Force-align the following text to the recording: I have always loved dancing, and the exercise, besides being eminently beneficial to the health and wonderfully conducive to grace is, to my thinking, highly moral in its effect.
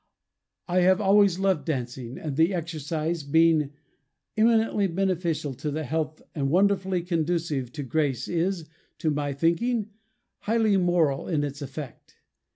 I 0.67 0.79
have 0.79 0.99
always 0.99 1.37
loved 1.37 1.67
dancing, 1.67 2.17
and 2.17 2.35
the 2.35 2.55
exercise, 2.55 3.21
besides 3.21 3.31
being 3.31 3.69
eminently 4.35 4.87
beneficial 4.87 5.53
to 5.53 5.69
the 5.69 5.83
health 5.83 6.23
and 6.33 6.49
wonderfully 6.49 7.03
conducive 7.03 7.71
to 7.73 7.83
grace 7.83 8.27
is, 8.27 8.67
to 8.97 9.11
my 9.11 9.31
thinking, 9.31 9.91
highly 10.39 10.75
moral 10.75 11.27
in 11.27 11.43
its 11.43 11.61
effect. 11.61 12.15